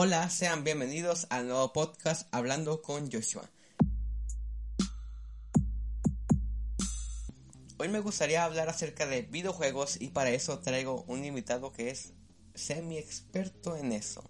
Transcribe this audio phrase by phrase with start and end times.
[0.00, 3.50] Hola, sean bienvenidos al nuevo podcast Hablando con Joshua.
[7.78, 12.12] Hoy me gustaría hablar acerca de videojuegos y para eso traigo un invitado que es
[12.54, 14.22] semi experto en eso.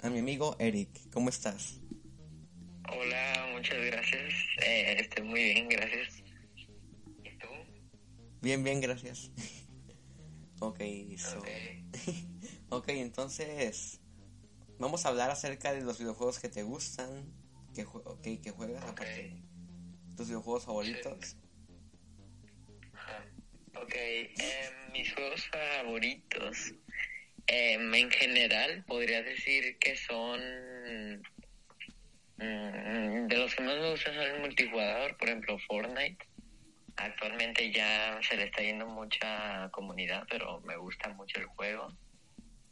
[0.00, 1.78] A mi amigo Eric, ¿cómo estás?
[2.90, 4.32] Hola, muchas gracias.
[4.64, 6.22] Eh, estoy muy bien, gracias.
[7.22, 7.48] ¿Y tú?
[8.40, 9.30] Bien, bien, gracias.
[10.60, 10.80] ok,
[11.18, 11.42] so...
[12.70, 14.00] ok, entonces
[14.82, 17.08] vamos a hablar acerca de los videojuegos que te gustan,
[17.72, 19.36] que, okay, que juegas, aparte
[20.16, 21.36] tus videojuegos favoritos.
[23.76, 26.74] Ok, em, mis juegos favoritos,
[27.46, 30.40] em, en general, podría decir que son
[32.38, 36.26] mm, de los que más me gustan son el multijugador, por ejemplo Fortnite.
[36.96, 41.88] Actualmente ya se le está yendo mucha comunidad, pero me gusta mucho el juego.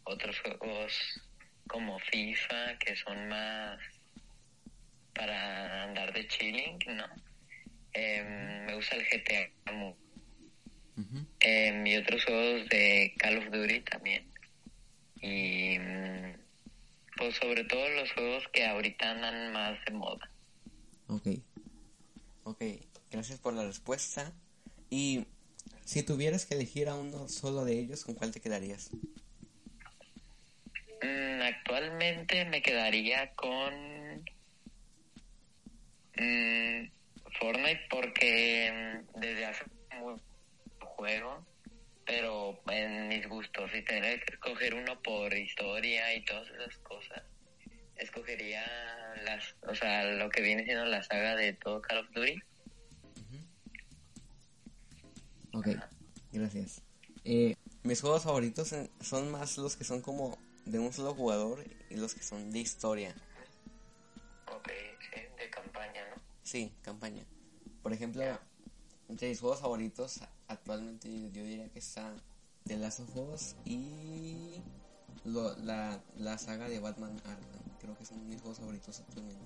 [0.04, 1.29] Otros juegos
[1.70, 3.78] como FIFA, que son más
[5.14, 7.06] para andar de chilling, ¿no?
[7.92, 9.50] Em, me gusta el GTA
[11.90, 14.24] y otros juegos de Call of Duty también.
[15.20, 16.34] Y mm,
[17.16, 20.30] pues sobre todo los juegos que ahorita andan más de moda.
[21.08, 21.28] Ok.
[22.44, 22.62] Ok,
[23.10, 24.32] gracias por la respuesta.
[24.88, 25.26] Y
[25.84, 28.90] si tuvieras que elegir a uno solo de ellos, ¿con cuál te quedarías?
[31.02, 33.74] Mm, actualmente me quedaría con
[36.16, 36.90] mm,
[37.38, 39.64] Fortnite porque desde hace
[39.98, 40.22] mucho
[40.80, 41.46] juego,
[42.04, 47.22] pero en mis gustos, si tendría que escoger uno por historia y todas esas cosas,
[47.96, 48.62] escogería
[49.24, 52.42] las, o sea, lo que viene siendo la saga de todo Call of Duty.
[55.52, 55.68] Ok,
[56.32, 56.82] gracias.
[57.24, 61.96] Eh, mis juegos favoritos son más los que son como de un solo jugador y
[61.96, 63.14] los que son de historia.
[64.46, 64.68] Ok,
[65.00, 66.22] sí, de campaña, ¿no?
[66.42, 67.24] Sí, campaña.
[67.82, 68.22] Por ejemplo,
[69.08, 72.14] entre mis juegos favoritos actualmente yo diría que está
[72.66, 74.62] The Last of Us y
[75.24, 77.78] la, la saga de Batman Arkham.
[77.80, 79.40] Creo que son mis juegos favoritos actualmente.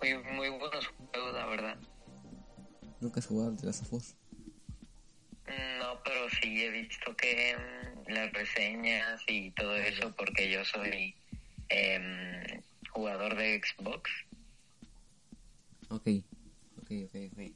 [0.00, 1.78] Muy, muy buenos juegos, la verdad.
[3.00, 4.14] ¿Nunca has jugado The Last of Us?
[5.46, 11.14] No, pero sí he visto que mm, las reseñas y todo eso, porque yo soy
[11.68, 14.10] em, jugador de Xbox.
[15.88, 16.08] Ok,
[16.78, 17.52] ok, ok, ok.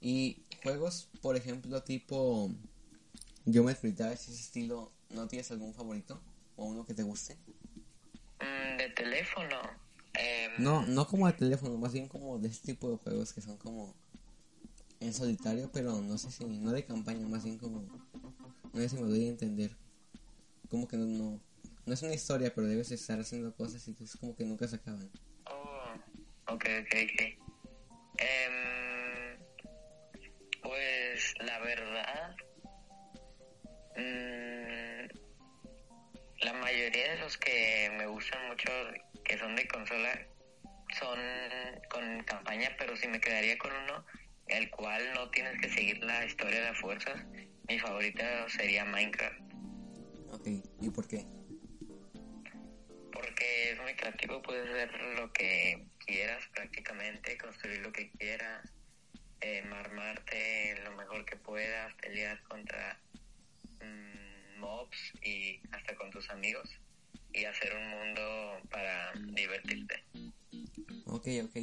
[0.00, 2.50] Y juegos, por ejemplo, tipo
[3.44, 6.20] Geometry Dash, ese estilo, ¿no tienes algún favorito?
[6.56, 7.36] ¿O uno que te guste?
[8.40, 9.60] Mm, de teléfono.
[10.14, 13.40] Em, no, no como de teléfono, más bien como de este tipo de juegos que
[13.40, 13.94] son como
[15.00, 17.84] en solitario, pero no sé si, no de campaña, más bien como,
[18.78, 19.76] sé si me doy a entender.
[20.68, 21.40] Como que no, no,
[21.86, 24.76] no es una historia, pero debes estar haciendo cosas y es como que nunca se
[24.76, 25.10] acaban.
[25.46, 25.94] Oh,
[26.52, 27.22] ok, ok, ok.
[28.18, 29.38] Em,
[30.62, 32.36] pues la verdad,
[33.96, 35.06] mmm,
[36.42, 38.70] la mayoría de los que me gustan mucho,
[39.24, 40.26] que son de consola,
[40.98, 41.18] son
[41.90, 44.04] con campaña, pero si me quedaría con uno,
[44.48, 47.37] el cual no tienes que seguir la historia de fuerzas, mi
[47.98, 49.40] favorita sería Minecraft.
[50.30, 50.46] Ok,
[50.80, 51.26] ¿y por qué?
[53.12, 58.72] Porque es muy creativo, puedes hacer lo que quieras prácticamente, construir lo que quieras,
[59.40, 63.02] eh, armarte lo mejor que puedas, pelear contra
[63.80, 66.70] mm, mobs y hasta con tus amigos
[67.32, 70.04] y hacer un mundo para divertirte.
[71.06, 71.56] Ok, ok.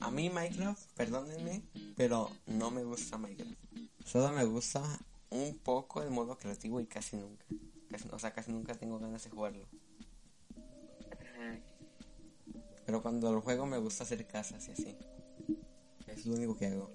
[0.00, 1.62] A mí Minecraft, perdónenme,
[1.96, 3.64] pero no me gusta Minecraft.
[4.04, 4.82] Solo me gusta
[5.30, 7.44] un poco el modo creativo y casi nunca.
[8.12, 9.66] o sea, casi nunca tengo ganas de jugarlo.
[12.86, 14.96] Pero cuando lo juego me gusta hacer casas y así.
[16.06, 16.90] Es lo único que hago.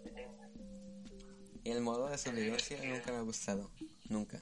[1.64, 3.70] Y el modo de sobrevivencia nunca me ha gustado.
[4.08, 4.41] Nunca.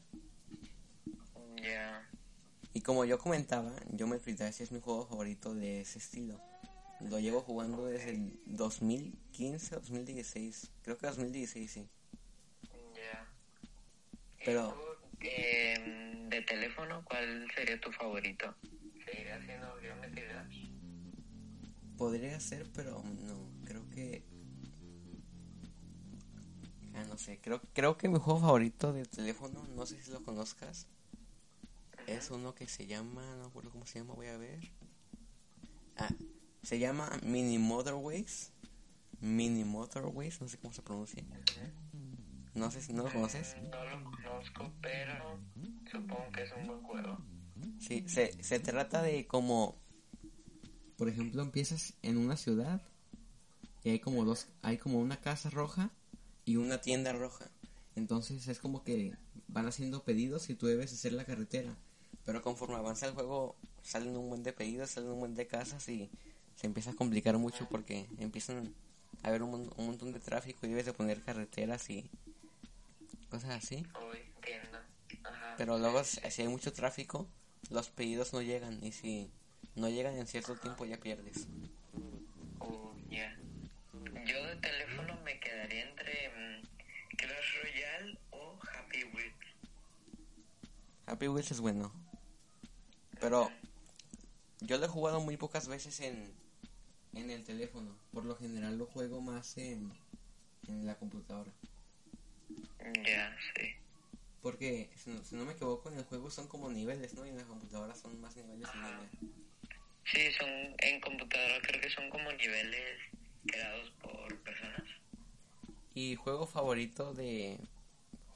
[2.74, 6.40] Y como yo comentaba, yo me Dash es mi juego favorito de ese estilo.
[7.00, 10.72] Lo llevo jugando desde el 2015 o 2016.
[10.84, 11.90] Creo que 2016, sí.
[14.48, 14.74] Pero...
[15.20, 18.56] Eh, ¿De teléfono cuál sería tu favorito?
[19.04, 20.70] ¿Seguiría siendo Geometry Dash?
[21.98, 23.52] Podría ser, pero no.
[23.66, 24.24] Creo que...
[26.96, 27.40] Ah, no sé.
[27.42, 30.88] Creo, creo que mi juego favorito de teléfono, no sé si lo conozcas,
[32.08, 33.30] es uno que se llama...
[33.36, 34.62] No me acuerdo cómo se llama, voy a ver.
[35.98, 36.10] Ah,
[36.64, 38.54] se llama Mini Motorways.
[39.20, 41.26] Mini Motorways, no sé cómo se pronuncia.
[42.58, 43.56] No sé si no lo conoces.
[43.70, 45.40] No lo conozco, pero
[45.92, 47.18] supongo que es un buen juego.
[47.80, 49.76] Sí, se, se trata de como,
[50.98, 52.82] por ejemplo, empiezas en una ciudad
[53.84, 55.92] y hay como dos, hay como una casa roja
[56.46, 57.52] y una tienda roja.
[57.96, 59.14] Entonces es como que
[59.48, 61.78] van haciendo pedidos y tú debes hacer la carretera.
[62.26, 65.88] Pero conforme avanza el juego salen un buen de pedidos, salen un buen de casas
[65.90, 66.10] y
[66.56, 68.74] se empieza a complicar mucho porque empiezan
[69.22, 72.10] a haber un, un montón de tráfico y debes de poner carreteras y
[73.28, 73.86] cosas así.
[74.12, 74.80] Uy, entiendo.
[75.24, 75.56] Ajá.
[75.58, 77.28] Pero luego si hay mucho tráfico,
[77.70, 79.32] los pedidos no llegan y si
[79.76, 81.48] no llegan en cierto tiempo ya pierdes.
[82.60, 83.38] Uh, ya.
[84.26, 89.34] Yo de teléfono me quedaría entre mm, Clash Royale o Happy Wheels.
[91.06, 91.92] Happy Wheels es bueno.
[93.20, 93.52] Pero
[94.62, 96.34] yo lo he jugado muy pocas veces en,
[97.14, 97.96] en el teléfono.
[98.12, 99.92] Por lo general lo juego más en,
[100.68, 101.52] en la computadora.
[103.04, 103.76] Ya, sí.
[104.42, 107.26] Porque, si no, si no me equivoco, en el juego son como niveles, ¿no?
[107.26, 108.68] Y en la computadora son más niveles.
[110.06, 113.00] Sí, son en computadora creo que son como niveles
[113.46, 114.84] creados por personas.
[115.94, 117.60] ¿Y juego favorito de...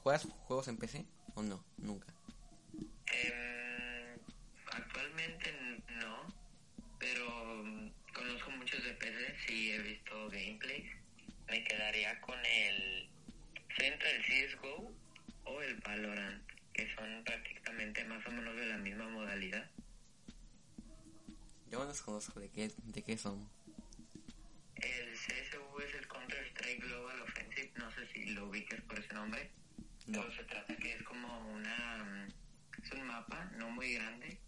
[0.02, 1.64] ¿Juegas juegos en PC o no?
[1.78, 2.12] Nunca.
[3.06, 4.18] Em,
[4.72, 5.52] actualmente
[6.00, 6.26] no,
[6.98, 10.90] pero mm, conozco muchos de PC, sí he visto gameplays.
[11.48, 13.08] Me quedaría con el
[14.12, 14.92] del CSGO
[15.44, 16.42] o el Valorant,
[16.74, 19.70] que son prácticamente más o menos de la misma modalidad.
[21.70, 22.38] Yo los conozco.
[22.40, 23.48] ¿De qué, de qué son?
[24.76, 29.14] El CSGO es el Counter Strike Global Offensive, no sé si lo ubiques por ese
[29.14, 29.50] nombre.
[30.06, 30.20] No.
[30.20, 32.04] Pero se trata que es como una...
[32.04, 34.38] mm, Es un mapa no muy grande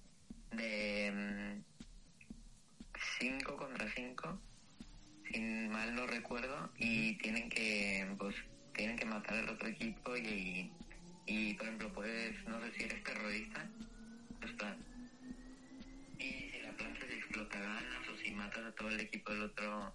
[18.55, 19.93] matas a todo el equipo del otro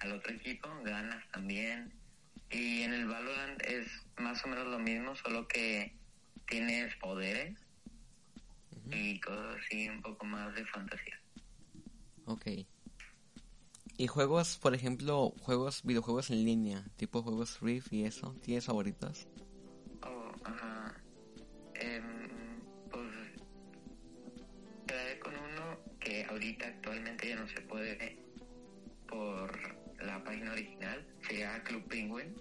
[0.00, 1.92] al otro equipo ganas también.
[2.50, 3.86] Y en el Valorant es
[4.18, 5.94] más o menos lo mismo, solo que
[6.48, 7.56] tienes poderes
[8.90, 11.20] y cosas así un poco más de fantasía.
[12.24, 12.46] Ok.
[13.98, 18.34] ¿Y juegos, por ejemplo, juegos, videojuegos en línea, tipo juegos Rift y eso?
[18.42, 19.28] ¿Tienes favoritos?
[20.02, 20.79] Oh, ajá.
[32.00, 32.34] Penguin.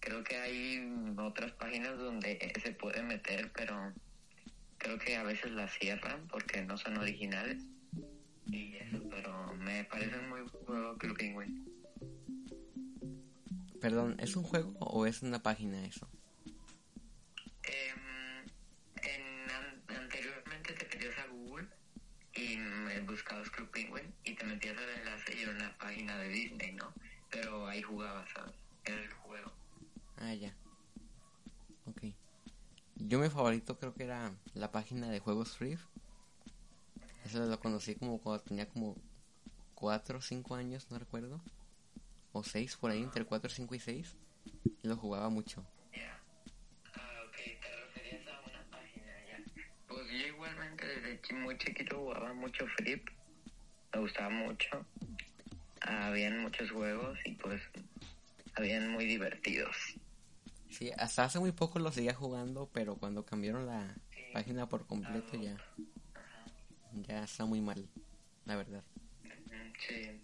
[0.00, 3.92] Creo que hay otras páginas donde se puede meter, pero
[4.78, 7.62] creo que a veces las cierran porque no son originales.
[8.46, 11.64] Y eso, pero me parece muy bueno Club Penguin.
[13.80, 16.08] Perdón, ¿es un juego o es una página eso?
[17.64, 18.46] Em,
[19.02, 21.68] en, an- anteriormente te metías a Google
[22.34, 26.72] y me buscabas Club Penguin te metías al enlace y era una página de Disney,
[26.72, 26.94] ¿no?
[27.30, 28.54] Pero ahí jugabas, ¿sabes?
[28.86, 29.52] Era el juego.
[30.16, 30.54] Ah, ya.
[31.84, 32.04] Ok.
[32.96, 35.84] Yo mi favorito creo que era la página de juegos Rift.
[37.26, 38.96] Eso lo conocí como cuando tenía como
[39.74, 41.42] 4 o 5 años, no recuerdo.
[42.32, 44.16] O 6, por ahí, entre 4, 5 y 6.
[44.82, 45.66] Y lo jugaba mucho.
[45.92, 46.18] Ya.
[46.94, 49.38] Ah, ok, te referías a una página, ya.
[49.86, 53.06] Pues yo igualmente desde muy chiquito jugaba mucho Flip.
[53.92, 54.86] Me gustaba mucho.
[55.80, 57.60] Habían muchos juegos y pues
[58.54, 59.76] habían muy divertidos.
[60.70, 63.94] Sí, hasta hace muy poco lo seguía jugando, pero cuando cambiaron la
[64.32, 65.56] página por completo ya,
[66.92, 67.88] ya está muy mal,
[68.44, 68.84] la verdad.
[69.86, 70.20] Sí.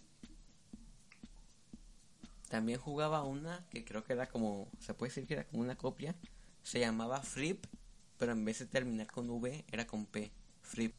[2.49, 5.75] También jugaba una que creo que era como, se puede decir que era como una
[5.75, 6.15] copia,
[6.63, 7.65] se llamaba Flip,
[8.17, 10.31] pero en vez de terminar con V era con P,
[10.61, 10.93] Flip.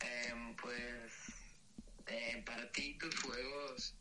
[0.00, 1.12] Em, pues,
[2.06, 3.94] eh, para ti, tus juegos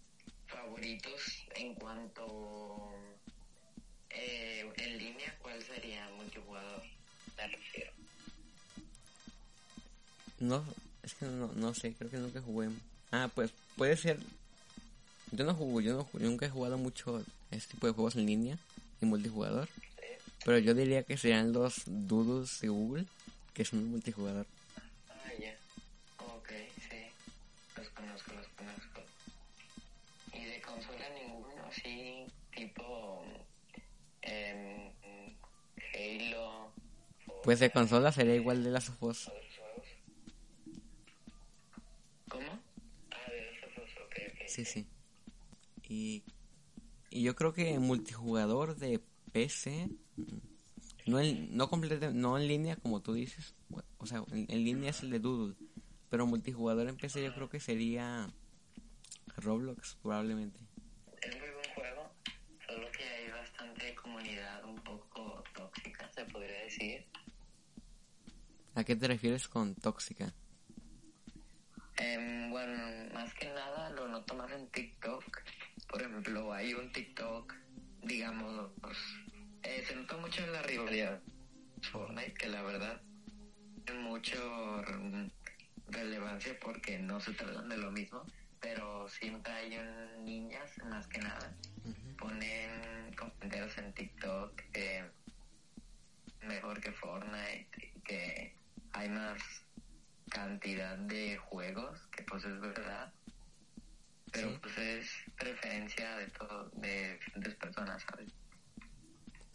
[1.55, 2.91] en cuanto
[4.09, 6.83] eh, en línea, ¿cuál sería multijugador?
[7.37, 7.91] Me refiero.
[10.39, 10.63] No,
[11.03, 12.69] es que no, no sé, creo que nunca jugué.
[13.11, 14.19] Ah, pues puede ser.
[15.31, 18.25] Yo no jugué, yo no jugué- nunca he jugado mucho este tipo de juegos en
[18.25, 18.57] línea
[19.01, 19.69] y multijugador.
[20.43, 23.05] Pero yo diría que serían los Doodles de Google,
[23.53, 24.47] que son multijugador.
[37.53, 39.31] O de consola sería igual de las of Us.
[42.29, 42.59] ¿Cómo?
[43.11, 44.47] Ah, de los otros, ok, ok.
[44.47, 44.87] Sí, sí.
[45.87, 46.23] Y,
[47.09, 49.89] y yo creo que multijugador de PC,
[51.05, 53.55] No en, no, completa, no en línea como tú dices.
[53.97, 55.55] O sea, en, en línea es el de Doodle.
[56.09, 58.29] Pero multijugador en PC yo creo que sería
[59.37, 60.59] Roblox, probablemente.
[61.21, 62.11] Es muy buen juego,
[62.67, 67.05] solo que hay bastante comunidad un poco tóxica, se podría decir.
[68.81, 70.33] ¿A qué te refieres con tóxica?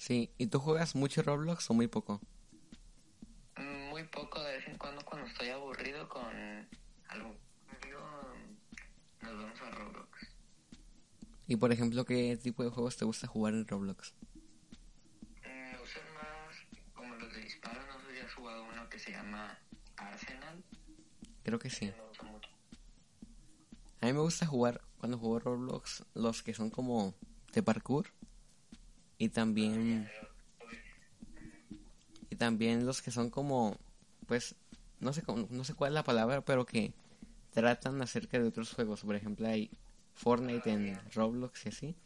[0.06, 2.20] Sí, ¿y tú juegas mucho Roblox o muy poco?
[3.90, 6.24] Muy poco, de vez en cuando cuando estoy aburrido con
[7.08, 7.36] algún
[7.66, 8.00] amigo
[9.20, 10.28] nos vamos a Roblox.
[11.48, 14.14] Y por ejemplo, ¿qué tipo de juegos te gusta jugar en Roblox?
[15.42, 16.54] Me gustan más
[16.94, 19.58] como los de disparos, no sé si has jugado uno que se llama
[19.96, 20.62] Arsenal.
[21.42, 21.86] Creo que sí.
[21.86, 22.50] Me gusta mucho.
[24.02, 27.16] A mí me gusta jugar, cuando juego Roblox, los que son como
[27.52, 28.12] de parkour.
[29.18, 30.08] Y también...
[32.28, 33.78] Y también los que son como,
[34.26, 34.56] pues,
[35.00, 36.92] no sé, no sé cuál es la palabra, pero que
[37.52, 39.02] tratan acerca de otros juegos.
[39.02, 39.70] Por ejemplo, hay
[40.14, 41.96] Fortnite en Roblox y así.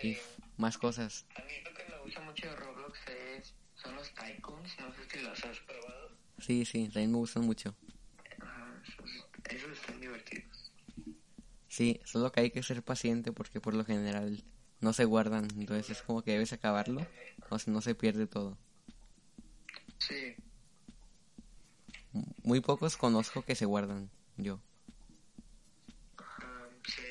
[0.00, 0.16] Y
[0.56, 1.26] más cosas.
[1.36, 5.10] A mí lo que me gusta mucho de Roblox es, son los tycoons, no sé
[5.10, 6.10] si los has probado.
[6.38, 7.74] Sí, sí, también me gustan mucho.
[8.82, 10.72] Esos, esos están divertidos.
[11.68, 14.42] Sí, solo que hay que ser paciente porque por lo general
[14.82, 15.48] no se guardan.
[15.58, 17.08] Entonces es como que debes acabarlo
[17.48, 18.58] o si no se pierde todo.
[19.98, 20.36] Sí,
[22.44, 24.60] Muy pocos conozco que se guardan, yo.
[26.16, 27.02] ajá, sí.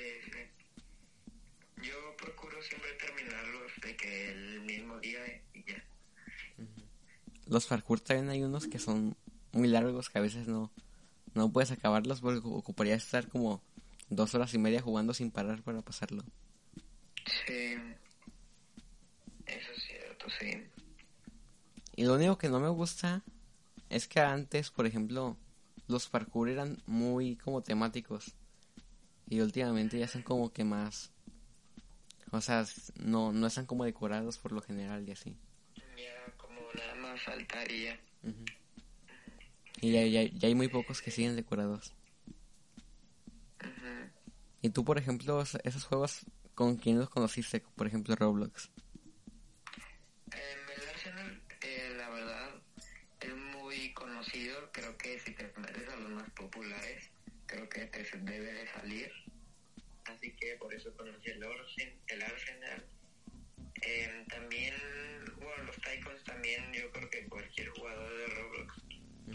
[1.83, 5.19] Yo procuro siempre terminarlos de que el mismo día
[5.53, 5.83] y ya.
[7.45, 9.15] Los parkour también hay unos que son
[9.51, 10.71] muy largos que a veces no,
[11.35, 13.61] no puedes acabarlos porque ocuparía estar como
[14.09, 16.23] dos horas y media jugando sin parar para pasarlo.
[17.45, 17.75] Sí,
[19.45, 20.63] eso es cierto, sí.
[22.01, 23.21] Y lo único que no me gusta
[23.91, 25.37] es que antes, por ejemplo,
[25.87, 28.33] los parkour eran muy como temáticos.
[29.29, 31.11] Y últimamente ya son como que más...
[32.31, 32.65] O sea,
[32.95, 35.37] no, no están como decorados por lo general y así.
[35.95, 37.99] Ya como nada más faltaría.
[39.79, 41.93] Y ya, ya, ya hay muy pocos que siguen decorados.
[44.63, 47.59] Y tú, por ejemplo, es- esos juegos, ¿con quién los conociste?
[47.75, 48.71] Por ejemplo, Roblox.
[50.33, 50.39] Em,
[50.77, 52.49] el Arsenal, eh, la verdad,
[53.19, 54.71] es muy conocido.
[54.71, 57.09] Creo que si te metes a los más populares,
[57.47, 59.11] creo que te debe de salir.
[60.05, 62.85] Así que por eso conocí el, Orsen, el Arsenal.
[63.81, 64.75] Em, también,
[65.39, 68.83] bueno, los Tycoons también, yo creo que cualquier jugador de Roblox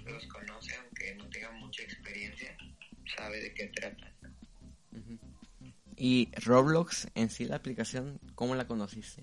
[0.04, 2.56] los conoce, aunque no tenga mucha experiencia,
[3.16, 4.12] sabe de qué trata.
[5.96, 9.22] Y Roblox, en sí, la aplicación, ¿cómo la conociste?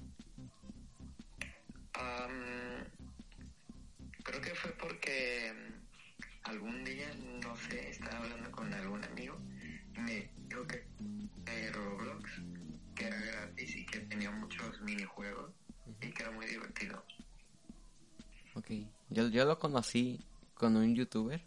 [19.63, 20.19] Conocí
[20.55, 21.41] con un youtuber,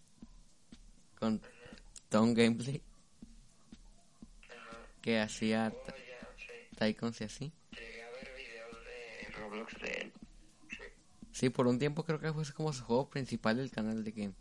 [1.19, 1.43] con
[2.09, 2.81] Tom Gameplay,
[5.03, 5.71] que hacía.
[6.79, 7.53] Tycoons y así.
[11.33, 11.51] Sí.
[11.51, 14.33] Por un tiempo creo que fue como su juego principal del canal de que...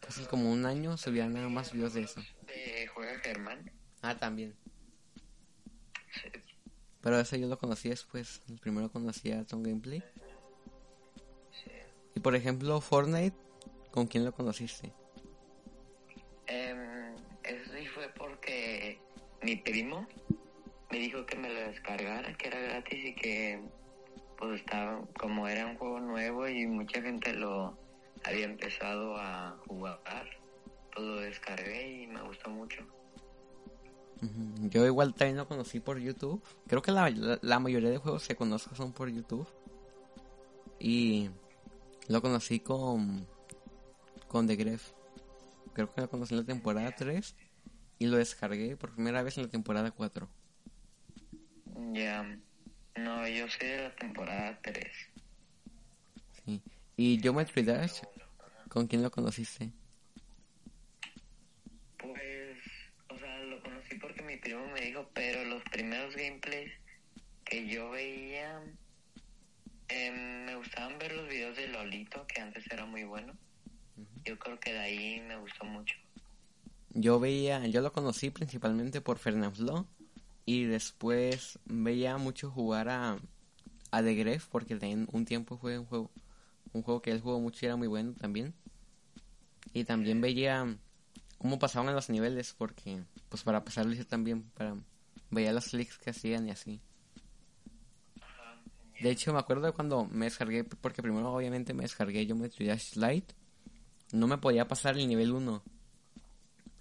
[0.00, 2.20] Casi como un año subía nada más videos de eso.
[2.46, 3.70] De Juega Germán.
[4.02, 4.54] Ah, también.
[7.00, 8.42] Pero eso yo lo conocí después.
[8.60, 10.02] Primero conocí a Tom Gameplay.
[12.14, 13.36] Y por ejemplo, Fortnite,
[13.90, 14.92] ¿con quién lo conociste?
[16.46, 18.98] Em, eso sí fue porque
[19.42, 20.06] mi primo
[20.90, 23.60] me dijo que me lo descargara, que era gratis y que
[24.36, 27.76] pues estaba, como era un juego nuevo y mucha gente lo
[28.24, 30.26] había empezado a jugar,
[30.92, 32.84] pues lo descargué y me gustó mucho.
[34.68, 36.42] Yo igual también lo conocí por YouTube.
[36.66, 39.48] Creo que la, la, la mayoría de juegos que conozco son por YouTube.
[40.78, 41.30] Y
[42.10, 43.26] lo conocí con
[44.26, 44.90] con The Gref.
[45.72, 47.36] Creo que lo conocí en la temporada 3
[48.00, 50.28] y lo descargué por primera vez en la temporada 4.
[51.92, 52.22] Ya,
[52.96, 54.86] no, yo soy de la temporada 3.
[56.44, 56.60] Sí.
[56.96, 58.02] ¿Y Geometry Dash?
[58.68, 59.70] ¿Con quién lo conociste?
[61.96, 62.58] Pues,
[63.08, 66.72] o sea, lo conocí porque mi primo me dijo, pero los primeros gameplays
[67.44, 68.62] que yo veía,
[69.90, 73.32] em, me gustaban ver los videos de Lolito, que antes era muy bueno.
[74.24, 75.94] Yo creo que de ahí me gustó mucho.
[76.90, 79.86] Yo veía, yo lo conocí principalmente por Fernanfloo
[80.44, 83.18] y después veía mucho jugar a,
[83.90, 86.10] a The Gref porque en un tiempo fue un juego,
[86.72, 88.54] un juego que él jugó mucho y era muy bueno también.
[89.72, 90.76] Y también veía
[91.38, 94.76] cómo pasaban los niveles porque, pues para pasarlo también, para
[95.30, 96.80] veía los clics que hacían y así.
[99.00, 102.48] De hecho, me acuerdo de cuando me descargué, porque primero obviamente me descargué yo me
[102.48, 103.34] Dash Lite,
[104.12, 105.62] no me podía pasar el nivel 1.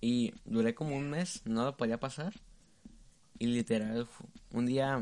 [0.01, 2.33] Y duré como un mes, no lo podía pasar.
[3.37, 4.07] Y literal,
[4.51, 4.97] un día,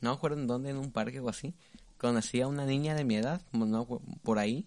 [0.00, 1.54] no me acuerdo en dónde, en un parque o así,
[1.96, 3.86] conocí a una niña de mi edad, como no,
[4.22, 4.66] por ahí,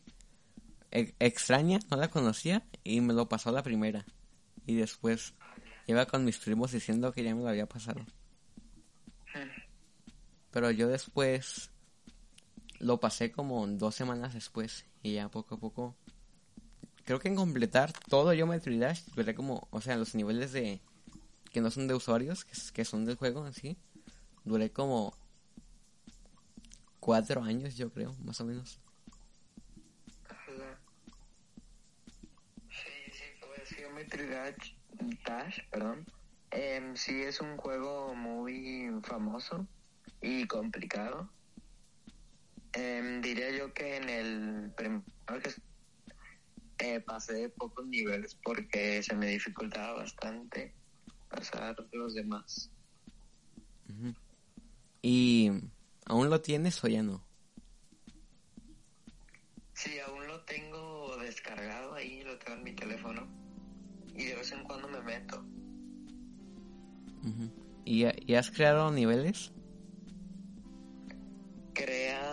[0.91, 4.05] e, extraña, no la conocía, y me lo pasó la primera.
[4.65, 5.33] Y después
[5.87, 8.05] iba con mis primos diciendo que ya me lo había pasado.
[10.51, 11.70] Pero yo después
[12.81, 15.95] lo pasé como dos semanas después, y ya poco a poco
[17.05, 20.81] creo que en completar todo Geometry Dash, veré como, o sea, los niveles de
[21.51, 23.77] que no son de usuarios, que, son del juego en sí,
[24.45, 25.13] duré como
[26.99, 28.79] cuatro años, yo creo, más o menos.
[32.69, 34.73] Sí, sí, pues Geometry Dash,
[35.25, 36.05] Dash perdón.
[36.51, 39.67] Eh, sí, es un juego muy famoso
[40.21, 41.29] y complicado.
[42.73, 45.03] Eh, diría yo que en el primero
[45.43, 45.51] que
[46.79, 50.73] eh, pasé pocos niveles porque se me dificultaba bastante
[51.29, 52.71] pasar los demás.
[55.01, 55.51] ¿Y
[56.05, 57.23] aún lo tienes o ya no?
[59.73, 63.27] Sí, aún lo tengo descargado ahí, lo tengo en mi teléfono.
[64.15, 65.43] Y de vez en cuando me meto.
[67.85, 69.51] ¿Y, ¿Y has creado niveles?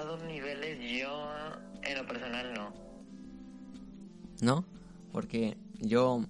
[0.09, 1.29] Creado niveles yo,
[1.83, 2.73] en lo personal no.
[4.41, 4.65] ¿No?
[5.13, 6.25] Porque yo,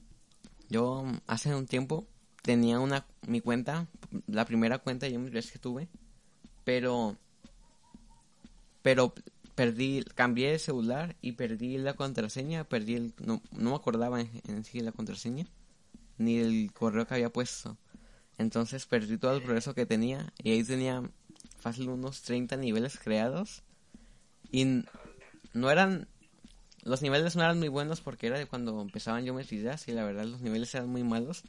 [0.68, 2.04] yo hace un tiempo
[2.42, 3.86] tenía una, mi cuenta,
[4.26, 5.86] la primera cuenta yo me que tuve,
[6.64, 7.16] pero,
[8.82, 9.14] pero
[9.54, 14.64] perdí, cambié de celular y perdí la contraseña, perdí el, no, no me acordaba en,
[14.64, 15.46] sí la contraseña,
[16.16, 17.76] ni el correo que había puesto.
[18.38, 21.08] Entonces perdí todo el progreso que tenía y ahí tenía
[21.60, 23.62] fácil unos 30 niveles creados
[24.50, 24.84] y
[25.52, 26.08] no eran
[26.84, 30.04] los niveles no eran muy buenos porque era de cuando empezaban yo me y la
[30.04, 31.44] verdad los niveles eran muy malos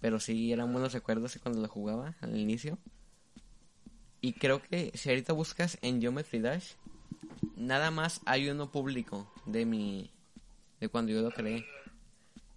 [0.00, 2.78] pero sí eran buenos recuerdos cuando lo jugaba al inicio.
[4.22, 6.72] Y creo que si ahorita buscas en Geometry Dash
[7.56, 10.10] nada más hay uno público de mi
[10.80, 11.64] de cuando yo lo creé.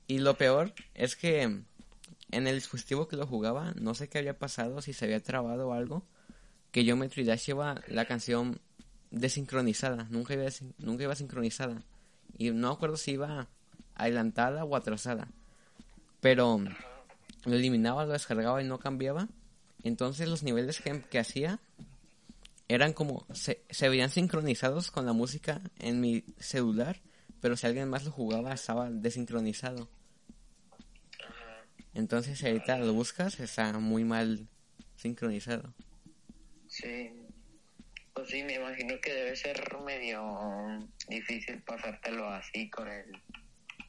[0.08, 4.38] Y lo peor es que en el dispositivo que lo jugaba no sé qué había
[4.38, 6.04] pasado si se había trabado o algo
[6.72, 8.60] que Geometry Dash lleva la canción
[9.14, 10.46] desincronizada, nunca iba,
[10.80, 11.84] nunca iba sincronizada.
[12.38, 13.48] Y no acuerdo si iba
[13.96, 15.28] adelantada o atrasada.
[16.20, 16.60] Pero
[17.46, 19.30] lo eliminaba, lo descargaba y no cambiaba.
[19.84, 21.60] Entonces los niveles que, hacía
[22.68, 27.02] eran como, se, se veían sincronizados con la música en mi celular,
[27.40, 29.90] pero si alguien más lo jugaba estaba desincronizado.
[31.94, 34.48] Entonces si ahorita lo buscas está muy mal
[34.96, 35.72] sincronizado.
[36.68, 37.23] Sí.
[38.28, 43.22] Sí, me imagino que debe ser medio difícil pasártelo así con el...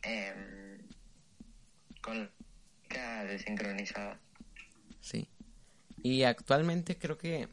[0.02, 0.78] Eh,
[2.02, 2.30] con
[2.90, 4.20] la desincronizada.
[5.00, 5.28] Sí.
[6.02, 7.48] Y actualmente creo que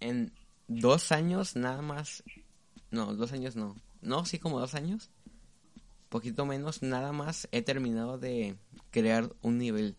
[0.00, 0.32] en
[0.68, 2.22] dos años nada más...
[2.90, 3.76] No, dos años no.
[4.00, 5.10] No, sí como dos años.
[6.08, 8.56] Poquito menos, nada más he terminado de
[8.90, 9.96] crear un nivel.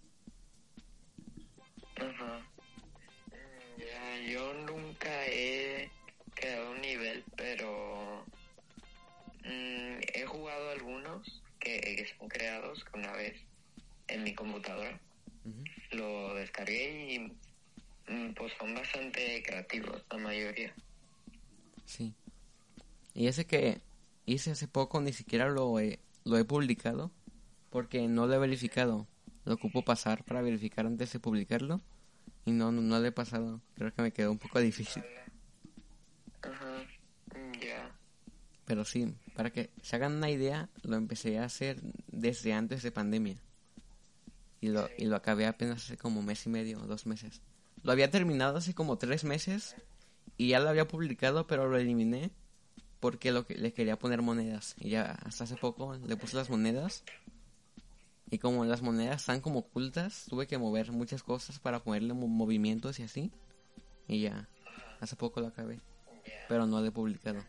[12.31, 13.35] Creados una vez
[14.07, 14.99] en mi computadora.
[15.91, 17.19] Lo descargué y
[18.11, 20.73] mm, pues son bastante creativos la mayoría.
[21.85, 22.13] Sí.
[23.13, 23.81] Y ese que
[24.25, 27.11] hice hace poco ni siquiera lo he, lo he publicado
[27.69, 29.07] porque no lo he verificado.
[29.45, 31.81] Lo ocupo pasar para verificar antes de publicarlo
[32.45, 33.59] y no, no, no lo he pasado.
[33.75, 35.03] Creo que me quedó un poco difícil.
[38.71, 42.91] Pero sí, para que se hagan una idea, lo empecé a hacer desde antes de
[42.93, 43.35] pandemia.
[44.61, 47.41] Y lo, y lo acabé apenas hace como mes y medio, dos meses.
[47.83, 49.75] Lo había terminado hace como tres meses
[50.37, 52.31] y ya lo había publicado, pero lo eliminé
[53.01, 54.75] porque lo que le quería poner monedas.
[54.79, 57.03] Y ya hasta hace poco le puse las monedas.
[58.29, 62.27] Y como las monedas están como ocultas, tuve que mover muchas cosas para ponerle mo-
[62.29, 63.33] movimientos y así.
[64.07, 64.47] Y ya,
[65.01, 65.81] hace poco lo acabé.
[66.47, 67.43] Pero no lo he publicado.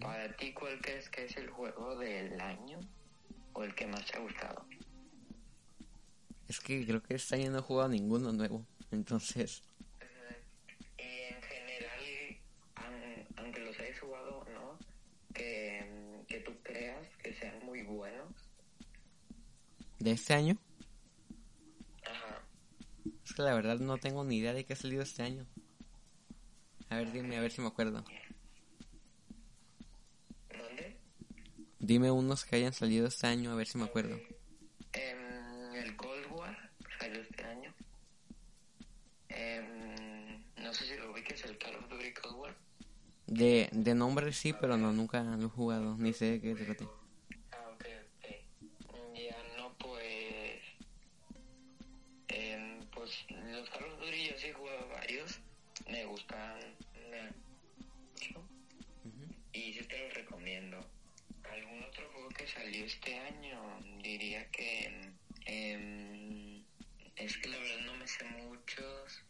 [0.00, 2.78] Para ti, ¿cuál crees que es el juego del año
[3.52, 4.64] o el que más te ha gustado?
[6.48, 8.64] Es que creo que este año no he jugado ninguno nuevo.
[8.90, 9.62] Entonces,
[10.98, 11.02] Y
[11.34, 12.38] en general,
[12.76, 14.78] aun- aunque los hayas jugado o no,
[15.34, 18.32] que, que tú creas que sean muy buenos.
[20.00, 20.56] de este año,
[22.04, 22.42] Ajá.
[23.24, 25.46] es que la verdad no tengo ni idea de qué ha salido este año.
[26.90, 28.04] A ver, dime, a ver si me acuerdo.
[30.56, 30.96] ¿Dónde?
[31.86, 34.18] Dime unos que hayan salido este año, a ver si me acuerdo.
[34.94, 37.74] Em, el Cold War salió este año.
[39.28, 42.56] Em, no sé si lo ubiques, el Call of Duty Cold War.
[43.26, 46.88] De, de nombre sí, pero no, nunca lo he jugado, ni sé de qué trate.
[47.52, 47.84] Ah, ok,
[48.16, 49.12] ok.
[49.14, 50.62] Ya no, pues.
[52.28, 55.38] em, pues los Call of Duty yo sí he jugado varios.
[55.86, 56.73] Me gustan
[62.54, 63.58] salió este año?
[64.02, 65.12] Diría que.
[65.46, 66.64] em,
[67.16, 69.22] es que la verdad no me sé muchos.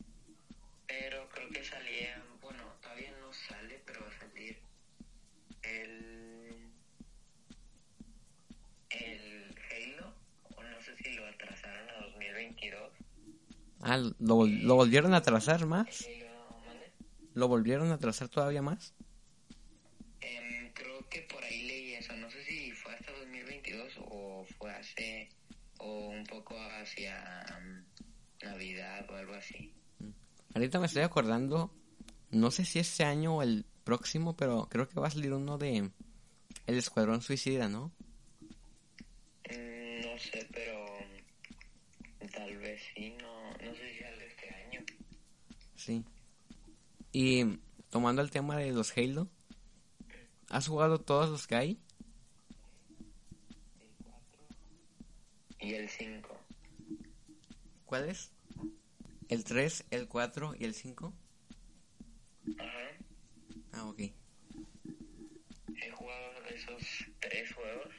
[0.87, 2.23] Pero creo que salía.
[2.41, 4.59] Bueno, todavía no sale, pero va a salir.
[5.63, 6.71] El
[8.91, 10.15] el Halo,
[10.57, 12.93] o no sé si lo atrasaron a 2022.
[13.81, 16.09] Ah, ¿lo, lo volvieron a atrasar más?
[17.35, 18.95] ¿Lo volvieron a atrasar todavía más?
[25.79, 29.73] O un poco hacia mm, Navidad o algo así.
[30.55, 31.71] Ahorita me estoy acordando,
[32.31, 35.59] no sé si este año o el próximo, pero creo que va a salir uno
[35.59, 35.91] de
[36.67, 37.93] El Escuadrón Suicida, ¿no?
[39.51, 40.87] Mm, no sé, pero
[42.21, 44.81] mm, tal vez sí, no, no sé si sale este año.
[45.77, 46.05] Sí.
[47.13, 47.59] Y
[47.91, 49.29] tomando el tema de los Halo,
[50.49, 51.84] ¿has jugado todos los que hay?
[55.65, 56.29] Y el 5.
[57.87, 58.31] ¿Cuáles?
[59.31, 61.15] ¿El 3, el 4 y el 5?
[62.59, 62.89] Ajá.
[63.73, 63.99] Ah, ok.
[63.99, 67.95] He jugado esos tres juegos.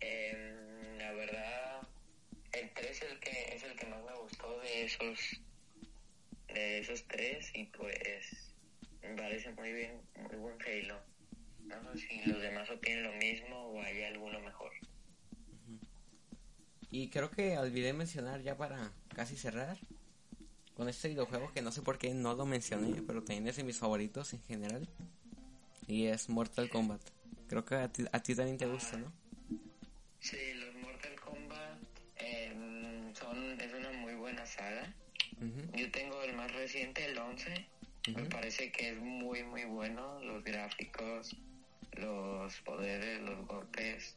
[0.00, 1.86] Em, la verdad,
[2.52, 5.40] el 3 es el que es el que más me gustó de esos
[6.48, 8.54] de esos tres y pues
[9.02, 10.98] me parece muy bien, muy buen Halo.
[11.66, 14.72] No sé si los demás opinen lo mismo o hay alguno mejor.
[16.90, 19.76] Y creo que olvidé mencionar ya para casi cerrar
[20.76, 23.64] con este videojuego que no sé por qué no lo mencioné, pero también es de
[23.64, 24.88] mis favoritos en general.
[25.86, 27.00] Y es Mortal Kombat.
[27.48, 29.12] Creo que a ti, a ti también te gusta, ¿no?
[30.20, 31.78] Sí, los Mortal Kombat
[32.16, 34.92] em, son es una muy buena saga.
[35.74, 37.66] Yo tengo el más reciente, el 11.
[38.14, 40.20] Me parece que es muy, muy bueno.
[40.22, 41.36] Los gráficos,
[41.92, 44.16] los poderes, los golpes,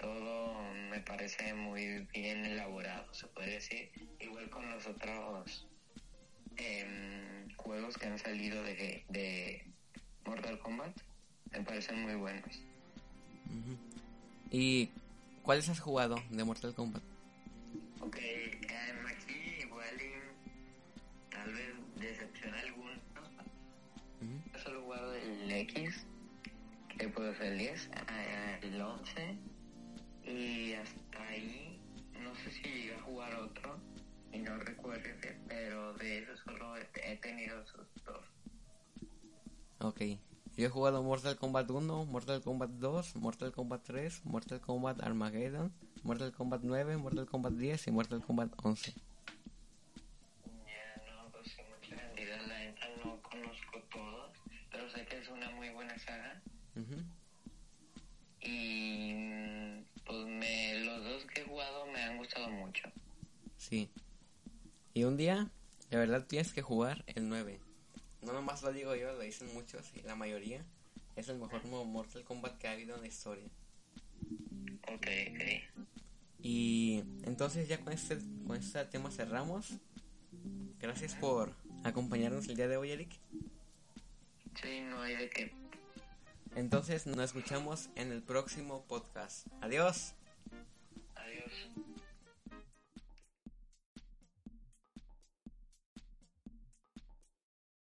[0.00, 0.54] todo
[0.90, 3.90] me parece muy bien elaborado, se puede decir.
[4.18, 5.68] Igual con los otros
[6.56, 9.72] em, juegos que han salido de, de
[10.24, 10.96] Mortal Kombat,
[11.52, 12.62] me parecen muy buenos.
[14.50, 14.90] ¿Y
[15.42, 17.02] cuáles has jugado de Mortal Kombat?
[18.00, 22.98] Ok, em, aquí igual y tal vez decepciona algunos.
[24.20, 24.52] Ujú.
[24.52, 26.06] Yo solo he jugado el X,
[26.98, 29.38] que puede ser el 10, ah, el 11,
[30.30, 31.80] y hasta ahí
[32.22, 33.80] no sé si llegué a jugar otro,
[34.32, 35.08] y no recuerdo,
[35.48, 38.24] pero de eso solo he, tenido esos dos.
[39.80, 40.00] Ok.
[40.56, 45.72] Yo he jugado Mortal Kombat 1, Mortal Kombat 2, Mortal Kombat 3, Mortal Kombat Armageddon,
[46.02, 48.92] Mortal Kombat 9, Mortal Kombat 10 y Mortal Kombat 11.
[48.92, 49.00] Ya
[51.06, 54.32] no, pues en mucha cantidad, la neta no conozco todos,
[54.70, 56.42] pero sé que es una muy buena saga.
[56.76, 57.02] Ujú.
[58.42, 62.90] Y mm, pues me, los dos que he jugado me han gustado mucho.
[63.56, 63.90] Sí.
[65.00, 65.48] Y un día,
[65.88, 67.58] la verdad, tienes que jugar el 9.
[68.20, 70.62] No nomás lo digo yo, lo dicen muchos y la mayoría.
[71.16, 73.48] Es el mejor mo- Mortal Kombat que ha habido en la historia.
[74.92, 75.80] Ok, ok.
[76.42, 79.78] Y entonces ya con este, con este tema cerramos.
[80.78, 83.18] Gracias por acompañarnos el día de hoy, Eric.
[84.60, 85.50] Sí, no hay de qué.
[86.56, 89.46] Entonces nos escuchamos en el próximo podcast.
[89.62, 90.12] Adiós.